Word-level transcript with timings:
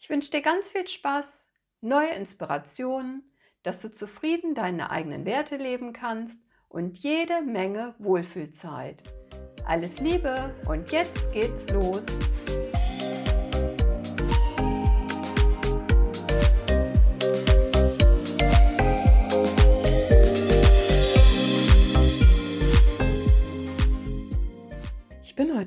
Ich 0.00 0.08
wünsche 0.08 0.30
dir 0.30 0.42
ganz 0.42 0.68
viel 0.68 0.86
Spaß, 0.86 1.26
neue 1.80 2.10
Inspirationen, 2.10 3.32
dass 3.64 3.82
du 3.82 3.90
zufrieden 3.90 4.54
deine 4.54 4.90
eigenen 4.90 5.24
Werte 5.24 5.56
leben 5.56 5.92
kannst 5.92 6.38
und 6.68 6.96
jede 6.98 7.42
Menge 7.42 7.96
Wohlfühlzeit. 7.98 9.02
Alles 9.66 9.98
Liebe 9.98 10.54
und 10.66 10.92
jetzt 10.92 11.32
geht's 11.32 11.68
los. 11.70 12.04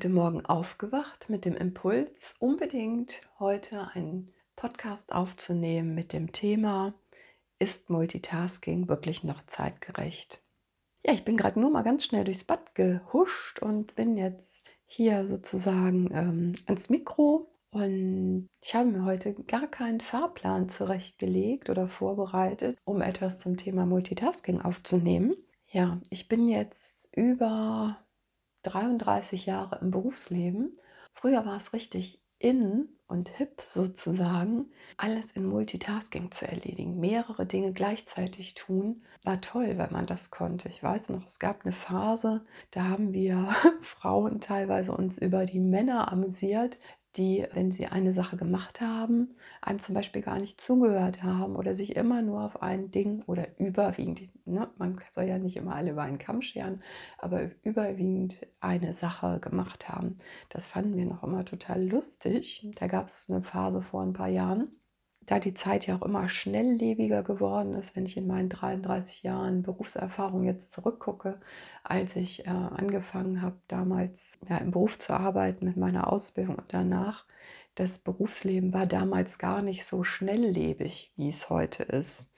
Heute 0.02 0.14
Morgen 0.14 0.44
aufgewacht 0.44 1.26
mit 1.28 1.44
dem 1.44 1.54
Impuls, 1.54 2.34
unbedingt 2.40 3.22
heute 3.38 3.86
einen 3.94 4.32
Podcast 4.56 5.12
aufzunehmen 5.12 5.94
mit 5.94 6.12
dem 6.12 6.32
Thema, 6.32 6.92
ist 7.60 7.88
Multitasking 7.88 8.88
wirklich 8.88 9.22
noch 9.22 9.46
zeitgerecht? 9.46 10.42
Ja, 11.06 11.12
ich 11.12 11.24
bin 11.24 11.36
gerade 11.36 11.60
nur 11.60 11.70
mal 11.70 11.84
ganz 11.84 12.04
schnell 12.04 12.24
durchs 12.24 12.42
Bad 12.42 12.74
gehuscht 12.74 13.60
und 13.60 13.94
bin 13.94 14.16
jetzt 14.16 14.66
hier 14.86 15.24
sozusagen 15.28 16.10
ähm, 16.12 16.54
ans 16.66 16.90
Mikro 16.90 17.52
und 17.70 18.48
ich 18.60 18.74
habe 18.74 18.88
mir 18.88 19.04
heute 19.04 19.34
gar 19.34 19.68
keinen 19.68 20.00
Fahrplan 20.00 20.68
zurechtgelegt 20.68 21.70
oder 21.70 21.86
vorbereitet, 21.86 22.76
um 22.82 23.02
etwas 23.02 23.38
zum 23.38 23.56
Thema 23.56 23.86
Multitasking 23.86 24.62
aufzunehmen. 24.62 25.36
Ja, 25.68 26.00
ich 26.10 26.26
bin 26.26 26.48
jetzt 26.48 27.08
über 27.14 28.01
33 28.62 29.46
Jahre 29.46 29.78
im 29.80 29.90
Berufsleben. 29.90 30.72
Früher 31.12 31.44
war 31.44 31.56
es 31.56 31.72
richtig 31.72 32.22
in 32.38 32.88
und 33.06 33.28
hip 33.28 33.62
sozusagen, 33.72 34.70
alles 34.96 35.30
in 35.32 35.46
Multitasking 35.46 36.32
zu 36.32 36.48
erledigen, 36.48 36.98
mehrere 36.98 37.46
Dinge 37.46 37.72
gleichzeitig 37.72 38.54
tun, 38.54 39.04
war 39.22 39.40
toll, 39.40 39.78
wenn 39.78 39.92
man 39.92 40.06
das 40.06 40.30
konnte. 40.30 40.68
Ich 40.68 40.82
weiß 40.82 41.10
noch, 41.10 41.24
es 41.24 41.38
gab 41.38 41.64
eine 41.64 41.72
Phase, 41.72 42.44
da 42.72 42.84
haben 42.84 43.12
wir 43.12 43.54
Frauen 43.82 44.40
teilweise 44.40 44.92
uns 44.92 45.18
über 45.18 45.46
die 45.46 45.60
Männer 45.60 46.10
amüsiert, 46.10 46.78
die, 47.16 47.46
wenn 47.52 47.72
sie 47.72 47.86
eine 47.86 48.12
Sache 48.12 48.36
gemacht 48.36 48.80
haben, 48.80 49.36
einem 49.60 49.78
zum 49.78 49.94
Beispiel 49.94 50.22
gar 50.22 50.38
nicht 50.38 50.60
zugehört 50.60 51.22
haben 51.22 51.56
oder 51.56 51.74
sich 51.74 51.96
immer 51.96 52.22
nur 52.22 52.42
auf 52.42 52.62
ein 52.62 52.90
Ding 52.90 53.22
oder 53.26 53.48
überwiegend, 53.58 54.22
ne, 54.46 54.70
man 54.78 55.00
soll 55.10 55.24
ja 55.24 55.38
nicht 55.38 55.56
immer 55.56 55.74
alle 55.74 55.92
über 55.92 56.02
einen 56.02 56.18
Kamm 56.18 56.42
scheren, 56.42 56.82
aber 57.18 57.50
überwiegend 57.62 58.46
eine 58.60 58.92
Sache 58.94 59.40
gemacht 59.40 59.88
haben. 59.88 60.18
Das 60.48 60.66
fanden 60.66 60.96
wir 60.96 61.06
noch 61.06 61.22
immer 61.22 61.44
total 61.44 61.82
lustig. 61.86 62.66
Da 62.76 62.86
gab 62.86 63.08
es 63.08 63.26
eine 63.28 63.42
Phase 63.42 63.82
vor 63.82 64.02
ein 64.02 64.12
paar 64.14 64.28
Jahren, 64.28 64.68
da 65.26 65.38
die 65.38 65.54
Zeit 65.54 65.86
ja 65.86 65.96
auch 65.96 66.02
immer 66.02 66.28
schnelllebiger 66.28 67.22
geworden 67.22 67.74
ist, 67.74 67.94
wenn 67.96 68.06
ich 68.06 68.16
in 68.16 68.26
meinen 68.26 68.48
33 68.48 69.22
Jahren 69.22 69.62
Berufserfahrung 69.62 70.44
jetzt 70.44 70.72
zurückgucke, 70.72 71.40
als 71.84 72.16
ich 72.16 72.46
äh, 72.46 72.50
angefangen 72.50 73.42
habe, 73.42 73.56
damals 73.68 74.38
ja, 74.48 74.58
im 74.58 74.70
Beruf 74.72 74.98
zu 74.98 75.12
arbeiten 75.12 75.64
mit 75.64 75.76
meiner 75.76 76.12
Ausbildung 76.12 76.56
und 76.56 76.72
danach, 76.72 77.24
das 77.74 77.98
Berufsleben 77.98 78.72
war 78.72 78.86
damals 78.86 79.38
gar 79.38 79.62
nicht 79.62 79.86
so 79.86 80.04
schnelllebig, 80.04 81.12
wie 81.16 81.28
es 81.28 81.48
heute 81.48 81.84
ist. 81.84 82.28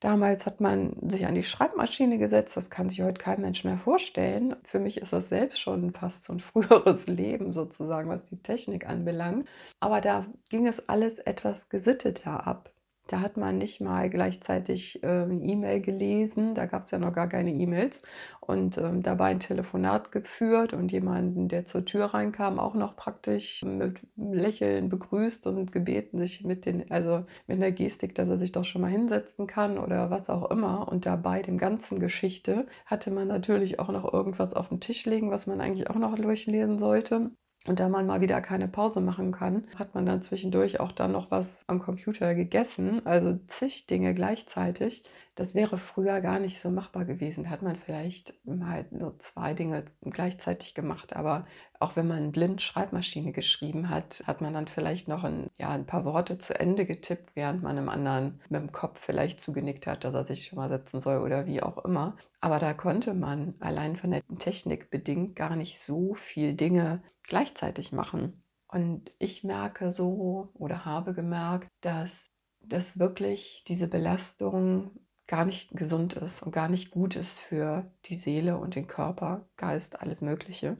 Damals 0.00 0.44
hat 0.44 0.60
man 0.60 0.94
sich 1.08 1.26
an 1.26 1.34
die 1.34 1.42
Schreibmaschine 1.42 2.18
gesetzt, 2.18 2.56
das 2.56 2.68
kann 2.68 2.88
sich 2.90 3.00
heute 3.02 3.18
kein 3.18 3.40
Mensch 3.40 3.64
mehr 3.64 3.78
vorstellen. 3.78 4.54
Für 4.62 4.78
mich 4.78 4.98
ist 4.98 5.12
das 5.12 5.30
selbst 5.30 5.58
schon 5.58 5.92
fast 5.92 6.24
so 6.24 6.34
ein 6.34 6.40
früheres 6.40 7.06
Leben 7.06 7.50
sozusagen, 7.50 8.10
was 8.10 8.24
die 8.24 8.42
Technik 8.42 8.86
anbelangt. 8.86 9.48
Aber 9.80 10.00
da 10.02 10.26
ging 10.50 10.66
es 10.66 10.88
alles 10.88 11.18
etwas 11.18 11.68
gesitteter 11.70 12.46
ab. 12.46 12.72
Da 13.08 13.20
hat 13.20 13.36
man 13.36 13.58
nicht 13.58 13.80
mal 13.80 14.10
gleichzeitig 14.10 15.02
äh, 15.02 15.06
eine 15.06 15.40
E-Mail 15.44 15.80
gelesen, 15.80 16.54
da 16.54 16.66
gab 16.66 16.84
es 16.84 16.90
ja 16.90 16.98
noch 16.98 17.12
gar 17.12 17.28
keine 17.28 17.52
E-Mails 17.52 18.00
und 18.40 18.78
ähm, 18.78 19.02
dabei 19.02 19.26
ein 19.26 19.40
Telefonat 19.40 20.10
geführt 20.12 20.72
und 20.72 20.90
jemanden, 20.90 21.48
der 21.48 21.64
zur 21.64 21.84
Tür 21.84 22.06
reinkam, 22.06 22.58
auch 22.58 22.74
noch 22.74 22.96
praktisch 22.96 23.62
mit 23.64 24.00
Lächeln 24.16 24.88
begrüßt 24.88 25.46
und 25.46 25.70
gebeten, 25.72 26.18
sich 26.18 26.44
mit 26.44 26.66
den, 26.66 26.90
also 26.90 27.24
mit 27.46 27.60
der 27.60 27.72
Gestik, 27.72 28.14
dass 28.16 28.28
er 28.28 28.38
sich 28.38 28.52
doch 28.52 28.64
schon 28.64 28.82
mal 28.82 28.90
hinsetzen 28.90 29.46
kann 29.46 29.78
oder 29.78 30.10
was 30.10 30.28
auch 30.28 30.50
immer. 30.50 30.88
Und 30.88 31.06
dabei 31.06 31.42
dem 31.42 31.58
ganzen 31.58 31.98
Geschichte 32.00 32.66
hatte 32.86 33.10
man 33.12 33.28
natürlich 33.28 33.78
auch 33.78 33.88
noch 33.90 34.12
irgendwas 34.12 34.52
auf 34.54 34.68
den 34.68 34.80
Tisch 34.80 35.04
legen, 35.06 35.30
was 35.30 35.46
man 35.46 35.60
eigentlich 35.60 35.88
auch 35.90 35.94
noch 35.96 36.16
durchlesen 36.16 36.78
sollte. 36.78 37.30
Und 37.66 37.80
da 37.80 37.88
man 37.88 38.06
mal 38.06 38.20
wieder 38.20 38.40
keine 38.40 38.68
Pause 38.68 39.00
machen 39.00 39.32
kann, 39.32 39.64
hat 39.76 39.94
man 39.94 40.06
dann 40.06 40.22
zwischendurch 40.22 40.78
auch 40.78 40.92
dann 40.92 41.12
noch 41.12 41.30
was 41.30 41.64
am 41.66 41.80
Computer 41.80 42.34
gegessen, 42.34 43.04
also 43.04 43.38
zig 43.48 43.86
Dinge 43.86 44.14
gleichzeitig. 44.14 45.02
Das 45.34 45.54
wäre 45.54 45.76
früher 45.76 46.20
gar 46.20 46.38
nicht 46.38 46.60
so 46.60 46.70
machbar 46.70 47.04
gewesen. 47.04 47.44
Da 47.44 47.50
hat 47.50 47.62
man 47.62 47.76
vielleicht 47.76 48.34
mal 48.46 48.86
nur 48.90 49.18
zwei 49.18 49.52
Dinge 49.52 49.84
gleichzeitig 50.02 50.74
gemacht. 50.74 51.14
Aber 51.14 51.46
auch 51.78 51.94
wenn 51.96 52.06
man 52.06 52.32
blind 52.32 52.62
Schreibmaschine 52.62 53.32
geschrieben 53.32 53.90
hat, 53.90 54.22
hat 54.26 54.40
man 54.40 54.54
dann 54.54 54.66
vielleicht 54.66 55.08
noch 55.08 55.24
ein, 55.24 55.50
ja, 55.58 55.70
ein 55.70 55.86
paar 55.86 56.06
Worte 56.06 56.38
zu 56.38 56.58
Ende 56.58 56.86
getippt, 56.86 57.34
während 57.34 57.62
man 57.62 57.76
einem 57.76 57.90
anderen 57.90 58.40
mit 58.48 58.62
dem 58.62 58.72
Kopf 58.72 58.98
vielleicht 59.00 59.40
zugenickt 59.40 59.86
hat, 59.86 60.04
dass 60.04 60.14
er 60.14 60.24
sich 60.24 60.46
schon 60.46 60.56
mal 60.56 60.70
setzen 60.70 61.00
soll 61.00 61.18
oder 61.18 61.46
wie 61.46 61.62
auch 61.62 61.84
immer. 61.84 62.16
Aber 62.40 62.58
da 62.58 62.72
konnte 62.72 63.12
man 63.12 63.54
allein 63.60 63.96
von 63.96 64.12
der 64.12 64.22
Technik 64.38 64.90
bedingt 64.90 65.36
gar 65.36 65.56
nicht 65.56 65.80
so 65.80 66.14
viel 66.14 66.54
Dinge 66.54 67.02
gleichzeitig 67.26 67.92
machen. 67.92 68.42
Und 68.68 69.12
ich 69.18 69.44
merke 69.44 69.92
so 69.92 70.50
oder 70.54 70.84
habe 70.84 71.14
gemerkt, 71.14 71.68
dass 71.80 72.30
das 72.60 72.98
wirklich 72.98 73.64
diese 73.66 73.88
Belastung 73.88 74.90
gar 75.26 75.44
nicht 75.44 75.70
gesund 75.70 76.14
ist 76.14 76.42
und 76.42 76.52
gar 76.52 76.68
nicht 76.68 76.90
gut 76.90 77.16
ist 77.16 77.38
für 77.38 77.90
die 78.06 78.14
Seele 78.14 78.58
und 78.58 78.74
den 78.74 78.86
Körper, 78.86 79.48
Geist, 79.56 80.00
alles 80.00 80.20
Mögliche. 80.20 80.78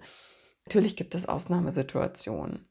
Natürlich 0.67 0.97
gibt 0.97 1.15
es 1.15 1.27
Ausnahmesituationen. 1.27 2.69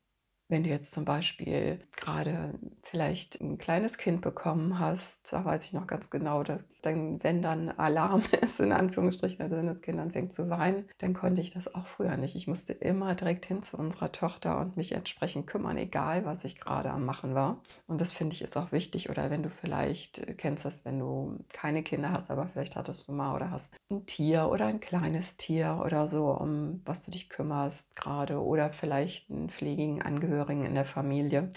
Wenn 0.47 0.63
du 0.63 0.69
jetzt 0.69 0.91
zum 0.91 1.05
Beispiel 1.05 1.87
gerade 2.05 2.53
vielleicht 2.83 3.41
ein 3.41 3.57
kleines 3.57 3.97
Kind 3.97 4.21
bekommen 4.21 4.77
hast, 4.77 5.33
da 5.33 5.43
weiß 5.43 5.65
ich 5.65 5.73
noch 5.73 5.87
ganz 5.87 6.11
genau, 6.11 6.43
dass 6.43 6.63
dann, 6.83 7.23
wenn 7.23 7.41
dann 7.41 7.69
Alarm 7.69 8.21
ist, 8.41 8.59
in 8.59 8.71
Anführungsstrichen, 8.71 9.41
also 9.41 9.55
wenn 9.55 9.65
das 9.65 9.81
Kind 9.81 9.99
anfängt 9.99 10.31
zu 10.31 10.49
weinen, 10.49 10.87
dann 10.99 11.13
konnte 11.15 11.41
ich 11.41 11.49
das 11.49 11.73
auch 11.73 11.87
früher 11.87 12.15
nicht. 12.17 12.35
Ich 12.35 12.47
musste 12.47 12.73
immer 12.73 13.15
direkt 13.15 13.47
hin 13.47 13.63
zu 13.63 13.77
unserer 13.77 14.11
Tochter 14.11 14.59
und 14.59 14.77
mich 14.77 14.91
entsprechend 14.91 15.47
kümmern, 15.47 15.77
egal 15.77 16.25
was 16.25 16.45
ich 16.45 16.59
gerade 16.59 16.91
am 16.91 17.05
Machen 17.05 17.33
war. 17.33 17.63
Und 17.87 18.01
das 18.01 18.13
finde 18.13 18.33
ich 18.33 18.43
ist 18.43 18.55
auch 18.55 18.71
wichtig. 18.71 19.09
Oder 19.09 19.31
wenn 19.31 19.41
du 19.41 19.49
vielleicht 19.49 20.19
äh, 20.19 20.35
kennst 20.35 20.63
das, 20.63 20.85
wenn 20.85 20.99
du 20.99 21.39
keine 21.53 21.81
Kinder 21.81 22.11
hast, 22.11 22.29
aber 22.29 22.47
vielleicht 22.47 22.75
hattest 22.75 23.07
du 23.07 23.13
mal 23.13 23.35
oder 23.35 23.49
hast 23.49 23.73
ein 23.89 24.05
Tier 24.05 24.49
oder 24.51 24.67
ein 24.67 24.79
kleines 24.79 25.37
Tier 25.37 25.81
oder 25.83 26.07
so, 26.07 26.29
um 26.29 26.81
was 26.85 27.03
du 27.03 27.09
dich 27.09 27.29
kümmerst 27.29 27.95
gerade 27.95 28.43
oder 28.43 28.71
vielleicht 28.71 29.31
einen 29.31 29.49
pflegigen 29.49 30.03
Angehörigen 30.03 30.63
in 30.65 30.75
der 30.75 30.85
Familie, 30.85 31.51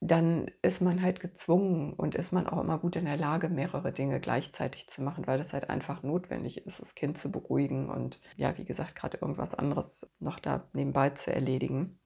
dann 0.00 0.50
ist 0.62 0.80
man 0.80 1.02
halt 1.02 1.20
gezwungen 1.20 1.92
und 1.94 2.14
ist 2.14 2.32
man 2.32 2.46
auch 2.46 2.60
immer 2.60 2.78
gut 2.78 2.94
in 2.96 3.04
der 3.04 3.16
Lage, 3.16 3.48
mehrere 3.48 3.92
Dinge 3.92 4.20
gleichzeitig 4.20 4.86
zu 4.88 5.02
machen, 5.02 5.26
weil 5.26 5.38
das 5.38 5.52
halt 5.52 5.70
einfach 5.70 6.02
notwendig 6.02 6.66
ist, 6.66 6.80
das 6.80 6.94
Kind 6.94 7.18
zu 7.18 7.32
beruhigen 7.32 7.90
und 7.90 8.20
ja, 8.36 8.56
wie 8.58 8.64
gesagt, 8.64 8.94
gerade 8.94 9.18
irgendwas 9.18 9.54
anderes 9.54 10.06
noch 10.20 10.38
da 10.38 10.68
nebenbei 10.72 11.10
zu 11.10 11.32
erledigen. 11.32 11.98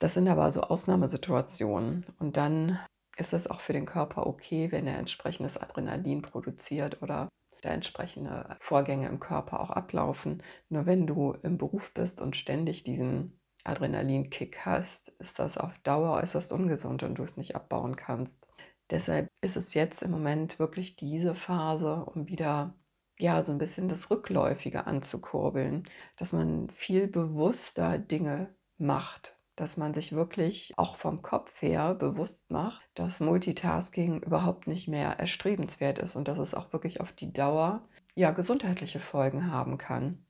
Das 0.00 0.14
sind 0.14 0.28
aber 0.28 0.50
so 0.50 0.62
Ausnahmesituationen 0.62 2.06
und 2.18 2.36
dann 2.36 2.78
ist 3.16 3.32
es 3.32 3.48
auch 3.48 3.60
für 3.60 3.72
den 3.72 3.86
Körper 3.86 4.26
okay, 4.26 4.70
wenn 4.72 4.86
er 4.86 4.98
entsprechendes 4.98 5.56
Adrenalin 5.56 6.22
produziert 6.22 7.02
oder 7.02 7.28
da 7.62 7.70
entsprechende 7.70 8.56
Vorgänge 8.60 9.08
im 9.08 9.20
Körper 9.20 9.60
auch 9.60 9.70
ablaufen. 9.70 10.42
Nur 10.68 10.86
wenn 10.86 11.06
du 11.06 11.32
im 11.42 11.58
Beruf 11.58 11.92
bist 11.94 12.20
und 12.20 12.36
ständig 12.36 12.84
diesen 12.84 13.37
Adrenalinkick 13.68 14.64
hast, 14.64 15.08
ist 15.18 15.38
das 15.38 15.58
auf 15.58 15.78
Dauer 15.80 16.20
äußerst 16.22 16.52
ungesund 16.52 17.02
und 17.02 17.16
du 17.16 17.22
es 17.22 17.36
nicht 17.36 17.54
abbauen 17.54 17.96
kannst. 17.96 18.48
Deshalb 18.90 19.28
ist 19.42 19.56
es 19.56 19.74
jetzt 19.74 20.02
im 20.02 20.10
Moment 20.10 20.58
wirklich 20.58 20.96
diese 20.96 21.34
Phase, 21.34 22.04
um 22.06 22.28
wieder 22.28 22.74
ja 23.18 23.42
so 23.42 23.52
ein 23.52 23.58
bisschen 23.58 23.88
das 23.88 24.10
Rückläufige 24.10 24.86
anzukurbeln, 24.86 25.88
dass 26.16 26.32
man 26.32 26.70
viel 26.70 27.06
bewusster 27.06 27.98
Dinge 27.98 28.54
macht, 28.78 29.36
dass 29.56 29.76
man 29.76 29.92
sich 29.92 30.12
wirklich 30.12 30.72
auch 30.76 30.96
vom 30.96 31.20
Kopf 31.20 31.60
her 31.60 31.94
bewusst 31.94 32.50
macht, 32.50 32.88
dass 32.94 33.20
Multitasking 33.20 34.22
überhaupt 34.22 34.66
nicht 34.68 34.88
mehr 34.88 35.18
erstrebenswert 35.18 35.98
ist 35.98 36.16
und 36.16 36.28
dass 36.28 36.38
es 36.38 36.54
auch 36.54 36.72
wirklich 36.72 37.00
auf 37.00 37.12
die 37.12 37.32
Dauer 37.32 37.82
ja 38.14 38.30
gesundheitliche 38.30 39.00
Folgen 39.00 39.50
haben 39.50 39.78
kann. 39.78 40.24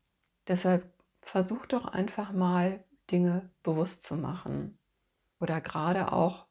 Deshalb 0.49 0.91
versuch 1.21 1.67
doch 1.67 1.85
einfach 1.87 2.33
mal 2.33 2.83
Dinge 3.11 3.51
bewusst 3.63 4.03
zu 4.03 4.17
machen 4.17 4.79
oder 5.41 5.61
gerade 5.61 6.13
auch 6.13 6.47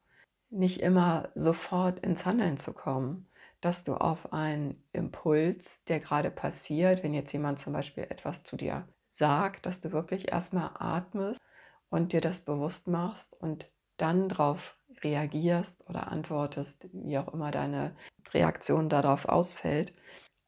nicht 0.50 0.80
immer 0.80 1.30
sofort 1.34 2.00
ins 2.00 2.24
Handeln 2.24 2.56
zu 2.56 2.72
kommen, 2.72 3.28
dass 3.60 3.84
du 3.84 3.94
auf 3.94 4.32
einen 4.32 4.82
Impuls, 4.92 5.82
der 5.84 6.00
gerade 6.00 6.30
passiert, 6.30 7.02
wenn 7.02 7.14
jetzt 7.14 7.32
jemand 7.32 7.58
zum 7.58 7.72
Beispiel 7.72 8.04
etwas 8.04 8.44
zu 8.44 8.56
dir 8.56 8.88
sagt, 9.10 9.66
dass 9.66 9.80
du 9.80 9.92
wirklich 9.92 10.30
erstmal 10.30 10.70
atmest 10.74 11.40
und 11.90 12.12
dir 12.12 12.20
das 12.20 12.40
bewusst 12.40 12.86
machst 12.86 13.34
und 13.40 13.70
dann 13.96 14.28
darauf 14.28 14.76
reagierst 15.02 15.88
oder 15.88 16.08
antwortest, 16.08 16.88
wie 16.92 17.18
auch 17.18 17.32
immer 17.32 17.50
deine 17.50 17.96
Reaktion 18.32 18.88
darauf 18.88 19.26
ausfällt. 19.26 19.92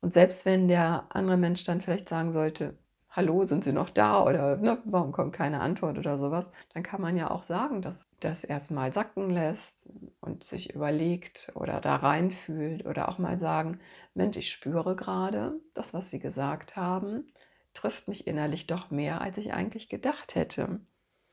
Und 0.00 0.12
selbst 0.12 0.46
wenn 0.46 0.68
der 0.68 1.06
andere 1.10 1.36
Mensch 1.36 1.64
dann 1.64 1.80
vielleicht 1.80 2.08
sagen 2.08 2.32
sollte, 2.32 2.78
hallo, 3.10 3.44
sind 3.44 3.64
Sie 3.64 3.72
noch 3.72 3.90
da 3.90 4.24
oder 4.24 4.56
ne, 4.56 4.80
warum 4.84 5.12
kommt 5.12 5.32
keine 5.34 5.60
Antwort 5.60 5.98
oder 5.98 6.18
sowas, 6.18 6.48
dann 6.74 6.82
kann 6.82 7.00
man 7.00 7.16
ja 7.16 7.30
auch 7.30 7.42
sagen, 7.42 7.82
dass 7.82 8.06
das 8.20 8.44
erstmal 8.44 8.92
sacken 8.92 9.30
lässt 9.30 9.90
und 10.20 10.44
sich 10.44 10.74
überlegt 10.74 11.52
oder 11.54 11.80
da 11.80 11.96
reinfühlt 11.96 12.86
oder 12.86 13.08
auch 13.08 13.18
mal 13.18 13.38
sagen, 13.38 13.80
Mensch, 14.14 14.36
ich 14.36 14.50
spüre 14.52 14.96
gerade, 14.96 15.60
das, 15.74 15.92
was 15.94 16.10
Sie 16.10 16.20
gesagt 16.20 16.76
haben, 16.76 17.26
trifft 17.74 18.08
mich 18.08 18.26
innerlich 18.26 18.66
doch 18.66 18.90
mehr, 18.90 19.20
als 19.20 19.38
ich 19.38 19.52
eigentlich 19.52 19.88
gedacht 19.88 20.34
hätte. 20.34 20.80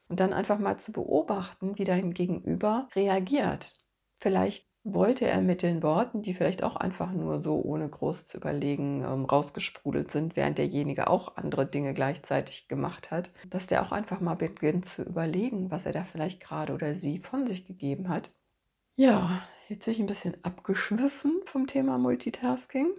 Und 0.09 0.19
dann 0.19 0.33
einfach 0.33 0.59
mal 0.59 0.77
zu 0.77 0.91
beobachten, 0.91 1.77
wie 1.77 1.83
dein 1.83 2.13
Gegenüber 2.13 2.89
reagiert. 2.95 3.75
Vielleicht 4.19 4.66
wollte 4.93 5.27
er 5.27 5.41
mit 5.41 5.61
den 5.61 5.83
Worten, 5.83 6.21
die 6.21 6.33
vielleicht 6.33 6.63
auch 6.63 6.75
einfach 6.75 7.11
nur 7.11 7.39
so 7.39 7.61
ohne 7.61 7.89
groß 7.89 8.25
zu 8.25 8.37
überlegen 8.37 9.03
ähm, 9.03 9.25
rausgesprudelt 9.25 10.11
sind, 10.11 10.35
während 10.35 10.57
derjenige 10.57 11.09
auch 11.09 11.35
andere 11.35 11.65
Dinge 11.65 11.93
gleichzeitig 11.93 12.67
gemacht 12.67 13.11
hat, 13.11 13.29
dass 13.49 13.67
der 13.67 13.83
auch 13.83 13.91
einfach 13.91 14.21
mal 14.21 14.35
beginnt 14.35 14.85
zu 14.85 15.03
überlegen, 15.03 15.71
was 15.71 15.85
er 15.85 15.93
da 15.93 16.03
vielleicht 16.03 16.41
gerade 16.41 16.73
oder 16.73 16.95
sie 16.95 17.19
von 17.19 17.47
sich 17.47 17.65
gegeben 17.65 18.09
hat. 18.09 18.31
Ja, 18.95 19.43
jetzt 19.69 19.85
bin 19.85 19.93
ich 19.93 19.99
ein 19.99 20.07
bisschen 20.07 20.37
abgeschwiffen 20.43 21.41
vom 21.45 21.67
Thema 21.67 21.97
Multitasking, 21.97 22.89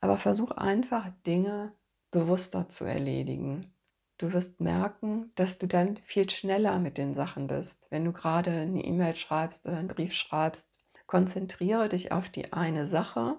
aber 0.00 0.18
versuch 0.18 0.52
einfach 0.52 1.10
Dinge 1.26 1.72
bewusster 2.10 2.68
zu 2.68 2.84
erledigen. 2.84 3.72
Du 4.18 4.32
wirst 4.32 4.60
merken, 4.60 5.30
dass 5.34 5.58
du 5.58 5.66
dann 5.66 5.98
viel 6.04 6.30
schneller 6.30 6.78
mit 6.78 6.96
den 6.96 7.14
Sachen 7.14 7.48
bist. 7.48 7.86
Wenn 7.90 8.04
du 8.04 8.12
gerade 8.12 8.50
eine 8.50 8.82
E-Mail 8.82 9.14
schreibst 9.14 9.66
oder 9.66 9.76
einen 9.76 9.88
Brief 9.88 10.14
schreibst, 10.14 10.75
konzentriere 11.06 11.88
dich 11.88 12.12
auf 12.12 12.28
die 12.28 12.52
eine 12.52 12.86
Sache. 12.86 13.38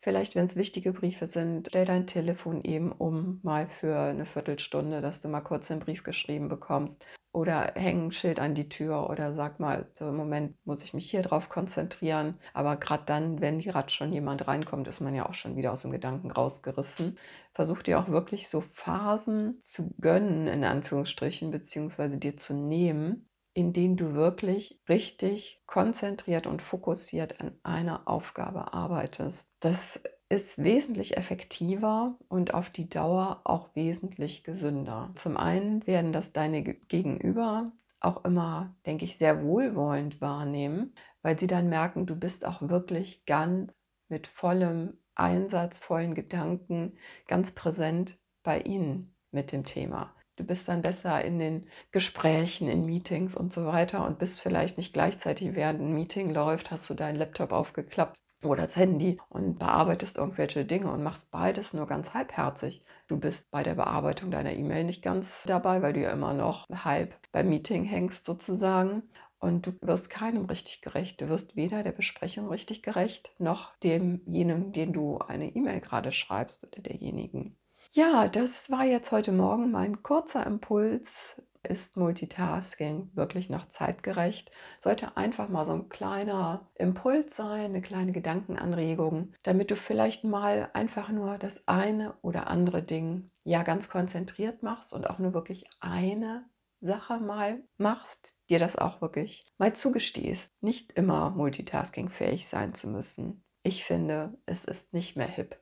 Vielleicht, 0.00 0.36
wenn 0.36 0.44
es 0.44 0.54
wichtige 0.56 0.92
Briefe 0.92 1.26
sind, 1.26 1.68
stell 1.68 1.84
dein 1.84 2.06
Telefon 2.06 2.62
eben 2.62 2.92
um, 2.92 3.40
mal 3.42 3.68
für 3.68 3.98
eine 3.98 4.24
Viertelstunde, 4.24 5.00
dass 5.00 5.20
du 5.20 5.28
mal 5.28 5.40
kurz 5.40 5.70
einen 5.70 5.80
Brief 5.80 6.04
geschrieben 6.04 6.48
bekommst. 6.48 7.04
Oder 7.32 7.72
häng 7.74 8.06
ein 8.06 8.12
Schild 8.12 8.38
an 8.40 8.54
die 8.54 8.68
Tür 8.68 9.10
oder 9.10 9.34
sag 9.34 9.60
mal, 9.60 9.90
so 9.94 10.08
im 10.08 10.16
Moment 10.16 10.56
muss 10.64 10.82
ich 10.82 10.94
mich 10.94 11.10
hier 11.10 11.22
drauf 11.22 11.48
konzentrieren. 11.48 12.38
Aber 12.54 12.76
gerade 12.76 13.02
dann, 13.04 13.40
wenn 13.40 13.58
gerade 13.58 13.90
schon 13.90 14.12
jemand 14.12 14.46
reinkommt, 14.46 14.86
ist 14.88 15.00
man 15.00 15.14
ja 15.14 15.28
auch 15.28 15.34
schon 15.34 15.56
wieder 15.56 15.72
aus 15.72 15.82
dem 15.82 15.90
Gedanken 15.90 16.30
rausgerissen. 16.30 17.18
Versuch 17.52 17.82
dir 17.82 17.98
auch 17.98 18.08
wirklich 18.08 18.48
so 18.48 18.60
Phasen 18.62 19.60
zu 19.60 19.92
gönnen, 20.00 20.46
in 20.46 20.64
Anführungsstrichen, 20.64 21.50
beziehungsweise 21.50 22.18
dir 22.18 22.36
zu 22.36 22.54
nehmen, 22.54 23.25
in 23.56 23.72
denen 23.72 23.96
du 23.96 24.12
wirklich 24.12 24.82
richtig 24.86 25.62
konzentriert 25.64 26.46
und 26.46 26.60
fokussiert 26.60 27.40
an 27.40 27.58
einer 27.62 28.06
Aufgabe 28.06 28.74
arbeitest. 28.74 29.48
Das 29.60 29.98
ist 30.28 30.62
wesentlich 30.62 31.16
effektiver 31.16 32.18
und 32.28 32.52
auf 32.52 32.68
die 32.68 32.90
Dauer 32.90 33.40
auch 33.44 33.74
wesentlich 33.74 34.44
gesünder. 34.44 35.10
Zum 35.14 35.38
einen 35.38 35.86
werden 35.86 36.12
das 36.12 36.32
deine 36.32 36.62
Gegenüber 36.62 37.72
auch 37.98 38.26
immer, 38.26 38.76
denke 38.84 39.06
ich, 39.06 39.16
sehr 39.16 39.42
wohlwollend 39.42 40.20
wahrnehmen, 40.20 40.94
weil 41.22 41.38
sie 41.38 41.46
dann 41.46 41.70
merken, 41.70 42.04
du 42.04 42.14
bist 42.14 42.44
auch 42.44 42.60
wirklich 42.60 43.24
ganz 43.24 43.74
mit 44.08 44.26
vollem 44.26 44.98
Einsatz, 45.14 45.78
vollen 45.78 46.14
Gedanken, 46.14 46.98
ganz 47.26 47.52
präsent 47.52 48.18
bei 48.42 48.60
ihnen 48.60 49.16
mit 49.30 49.50
dem 49.50 49.64
Thema. 49.64 50.14
Du 50.36 50.44
bist 50.44 50.68
dann 50.68 50.80
besser 50.82 51.22
in 51.24 51.38
den 51.38 51.68
Gesprächen, 51.92 52.68
in 52.68 52.84
Meetings 52.86 53.34
und 53.34 53.52
so 53.52 53.66
weiter 53.66 54.04
und 54.06 54.18
bist 54.18 54.40
vielleicht 54.40 54.76
nicht 54.78 54.92
gleichzeitig, 54.94 55.54
während 55.54 55.80
ein 55.80 55.92
Meeting 55.94 56.30
läuft, 56.30 56.70
hast 56.70 56.88
du 56.90 56.94
deinen 56.94 57.16
Laptop 57.16 57.52
aufgeklappt 57.52 58.16
oder 58.44 58.62
das 58.62 58.76
Handy 58.76 59.18
und 59.30 59.58
bearbeitest 59.58 60.16
irgendwelche 60.18 60.64
Dinge 60.64 60.90
und 60.92 61.02
machst 61.02 61.30
beides 61.30 61.72
nur 61.74 61.86
ganz 61.86 62.12
halbherzig. 62.14 62.82
Du 63.08 63.18
bist 63.18 63.50
bei 63.50 63.62
der 63.62 63.74
Bearbeitung 63.74 64.30
deiner 64.30 64.52
E-Mail 64.54 64.84
nicht 64.84 65.02
ganz 65.02 65.42
dabei, 65.44 65.82
weil 65.82 65.92
du 65.94 66.00
ja 66.00 66.10
immer 66.12 66.32
noch 66.34 66.64
halb 66.72 67.14
beim 67.32 67.48
Meeting 67.50 67.84
hängst 67.84 68.24
sozusagen. 68.24 69.02
Und 69.38 69.66
du 69.66 69.72
wirst 69.82 70.08
keinem 70.10 70.46
richtig 70.46 70.80
gerecht. 70.82 71.20
Du 71.20 71.28
wirst 71.28 71.56
weder 71.56 71.82
der 71.82 71.92
Besprechung 71.92 72.48
richtig 72.48 72.82
gerecht, 72.82 73.32
noch 73.38 73.76
demjenigen, 73.80 74.72
den 74.72 74.92
du 74.94 75.18
eine 75.18 75.54
E-Mail 75.54 75.80
gerade 75.80 76.10
schreibst 76.12 76.64
oder 76.64 76.80
derjenigen. 76.82 77.55
Ja, 77.96 78.28
das 78.28 78.70
war 78.70 78.84
jetzt 78.84 79.10
heute 79.10 79.32
Morgen 79.32 79.70
mein 79.70 80.02
kurzer 80.02 80.44
Impuls. 80.46 81.40
Ist 81.62 81.96
Multitasking 81.96 83.10
wirklich 83.14 83.48
noch 83.48 83.70
zeitgerecht? 83.70 84.50
Sollte 84.80 85.16
einfach 85.16 85.48
mal 85.48 85.64
so 85.64 85.72
ein 85.72 85.88
kleiner 85.88 86.68
Impuls 86.74 87.34
sein, 87.34 87.70
eine 87.70 87.80
kleine 87.80 88.12
Gedankenanregung, 88.12 89.32
damit 89.44 89.70
du 89.70 89.76
vielleicht 89.76 90.24
mal 90.24 90.68
einfach 90.74 91.08
nur 91.08 91.38
das 91.38 91.66
eine 91.66 92.12
oder 92.20 92.48
andere 92.48 92.82
Ding 92.82 93.30
ja 93.44 93.62
ganz 93.62 93.88
konzentriert 93.88 94.62
machst 94.62 94.92
und 94.92 95.08
auch 95.08 95.18
nur 95.18 95.32
wirklich 95.32 95.64
eine 95.80 96.44
Sache 96.80 97.16
mal 97.16 97.62
machst, 97.78 98.34
dir 98.50 98.58
das 98.58 98.76
auch 98.76 99.00
wirklich 99.00 99.46
mal 99.56 99.72
zugestehst, 99.72 100.62
nicht 100.62 100.92
immer 100.92 101.30
multitaskingfähig 101.30 102.46
sein 102.46 102.74
zu 102.74 102.88
müssen. 102.88 103.42
Ich 103.62 103.84
finde, 103.84 104.36
es 104.44 104.66
ist 104.66 104.92
nicht 104.92 105.16
mehr 105.16 105.28
hip. 105.28 105.58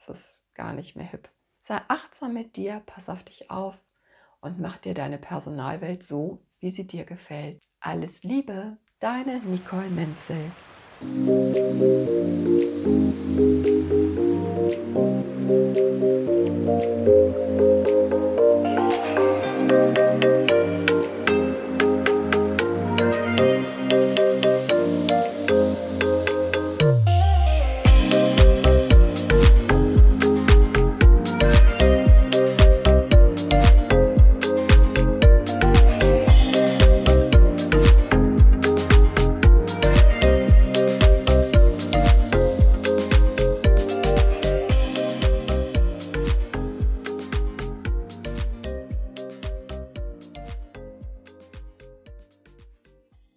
Es 0.00 0.08
ist 0.08 0.44
gar 0.54 0.72
nicht 0.72 0.96
mehr 0.96 1.06
hip. 1.06 1.30
Sei 1.68 1.80
achtsam 1.88 2.32
mit 2.32 2.54
dir, 2.54 2.80
pass 2.86 3.08
auf 3.08 3.24
dich 3.24 3.50
auf 3.50 3.74
und 4.40 4.60
mach 4.60 4.76
dir 4.76 4.94
deine 4.94 5.18
Personalwelt 5.18 6.04
so, 6.04 6.38
wie 6.60 6.70
sie 6.70 6.86
dir 6.86 7.04
gefällt. 7.04 7.60
Alles 7.80 8.22
Liebe, 8.22 8.76
deine 9.00 9.40
Nicole 9.40 9.88
Menzel. 9.88 10.52